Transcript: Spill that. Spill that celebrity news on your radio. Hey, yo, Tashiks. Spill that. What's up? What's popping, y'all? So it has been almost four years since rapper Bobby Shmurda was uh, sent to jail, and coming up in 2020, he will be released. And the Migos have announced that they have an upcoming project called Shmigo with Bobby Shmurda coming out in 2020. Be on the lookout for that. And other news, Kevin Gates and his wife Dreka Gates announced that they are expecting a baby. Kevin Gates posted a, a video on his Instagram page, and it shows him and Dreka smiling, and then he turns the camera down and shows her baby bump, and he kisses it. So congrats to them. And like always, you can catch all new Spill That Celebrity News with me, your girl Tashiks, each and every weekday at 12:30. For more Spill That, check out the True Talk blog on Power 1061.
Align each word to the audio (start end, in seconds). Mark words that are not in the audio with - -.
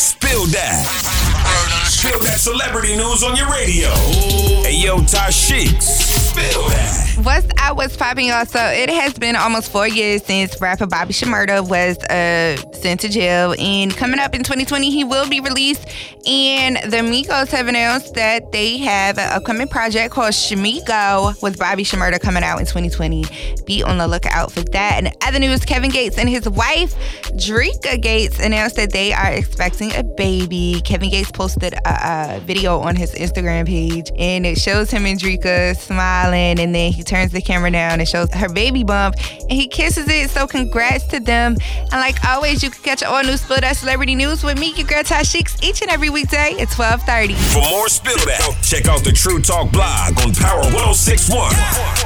Spill 0.00 0.46
that. 0.46 0.86
Spill 1.84 2.18
that 2.20 2.40
celebrity 2.40 2.96
news 2.96 3.22
on 3.22 3.36
your 3.36 3.50
radio. 3.50 3.90
Hey, 4.64 4.80
yo, 4.82 4.96
Tashiks. 5.00 5.82
Spill 5.82 6.68
that. 6.70 6.79
What's 7.16 7.46
up? 7.60 7.76
What's 7.76 7.96
popping, 7.96 8.28
y'all? 8.28 8.46
So 8.46 8.60
it 8.60 8.88
has 8.88 9.14
been 9.14 9.36
almost 9.36 9.70
four 9.70 9.86
years 9.86 10.24
since 10.24 10.58
rapper 10.60 10.86
Bobby 10.86 11.12
Shmurda 11.12 11.68
was 11.68 11.98
uh, 12.04 12.56
sent 12.72 13.00
to 13.00 13.08
jail, 13.08 13.54
and 13.58 13.94
coming 13.94 14.18
up 14.18 14.34
in 14.34 14.42
2020, 14.42 14.90
he 14.90 15.04
will 15.04 15.28
be 15.28 15.40
released. 15.40 15.86
And 16.26 16.76
the 16.76 16.98
Migos 16.98 17.48
have 17.48 17.68
announced 17.68 18.14
that 18.14 18.52
they 18.52 18.78
have 18.78 19.18
an 19.18 19.32
upcoming 19.32 19.68
project 19.68 20.14
called 20.14 20.32
Shmigo 20.32 21.40
with 21.42 21.58
Bobby 21.58 21.82
Shmurda 21.82 22.20
coming 22.20 22.42
out 22.42 22.58
in 22.60 22.66
2020. 22.66 23.24
Be 23.66 23.82
on 23.82 23.98
the 23.98 24.06
lookout 24.08 24.52
for 24.52 24.62
that. 24.62 25.04
And 25.04 25.14
other 25.26 25.38
news, 25.38 25.64
Kevin 25.64 25.90
Gates 25.90 26.16
and 26.16 26.28
his 26.28 26.48
wife 26.48 26.94
Dreka 27.34 28.00
Gates 28.00 28.38
announced 28.38 28.76
that 28.76 28.92
they 28.92 29.12
are 29.12 29.32
expecting 29.32 29.94
a 29.94 30.02
baby. 30.02 30.80
Kevin 30.84 31.10
Gates 31.10 31.30
posted 31.30 31.74
a, 31.74 32.36
a 32.36 32.40
video 32.40 32.80
on 32.80 32.96
his 32.96 33.14
Instagram 33.14 33.66
page, 33.66 34.10
and 34.18 34.44
it 34.44 34.58
shows 34.58 34.90
him 34.90 35.06
and 35.06 35.18
Dreka 35.18 35.76
smiling, 35.76 36.58
and 36.58 36.74
then 36.74 36.92
he 36.92 36.99
turns 37.04 37.32
the 37.32 37.40
camera 37.40 37.70
down 37.70 38.00
and 38.00 38.08
shows 38.08 38.32
her 38.34 38.48
baby 38.48 38.84
bump, 38.84 39.16
and 39.40 39.52
he 39.52 39.68
kisses 39.68 40.08
it. 40.08 40.30
So 40.30 40.46
congrats 40.46 41.04
to 41.08 41.20
them. 41.20 41.56
And 41.78 41.92
like 41.92 42.24
always, 42.24 42.62
you 42.62 42.70
can 42.70 42.82
catch 42.82 43.02
all 43.02 43.22
new 43.22 43.36
Spill 43.36 43.60
That 43.60 43.76
Celebrity 43.76 44.14
News 44.14 44.42
with 44.42 44.58
me, 44.58 44.72
your 44.74 44.86
girl 44.86 45.02
Tashiks, 45.02 45.62
each 45.62 45.82
and 45.82 45.90
every 45.90 46.10
weekday 46.10 46.56
at 46.58 46.68
12:30. 46.68 47.34
For 47.52 47.62
more 47.70 47.88
Spill 47.88 48.18
That, 48.26 48.56
check 48.62 48.86
out 48.86 49.04
the 49.04 49.12
True 49.12 49.40
Talk 49.40 49.70
blog 49.72 50.18
on 50.20 50.34
Power 50.34 50.62
1061. 50.72 51.99